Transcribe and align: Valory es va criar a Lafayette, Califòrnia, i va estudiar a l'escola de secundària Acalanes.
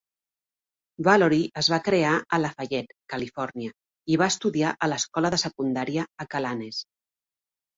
Valory 1.07 1.37
es 1.61 1.69
va 1.73 1.79
criar 1.87 2.13
a 2.15 2.39
Lafayette, 2.45 2.97
Califòrnia, 3.15 3.75
i 4.15 4.19
va 4.23 4.31
estudiar 4.35 4.73
a 4.87 4.91
l'escola 4.93 5.33
de 5.37 5.41
secundària 5.43 6.09
Acalanes. 6.27 6.83